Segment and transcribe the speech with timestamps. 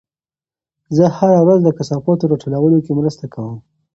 [0.95, 3.55] زه هره ورځ د کثافاتو راټولولو کې مرسته کوم.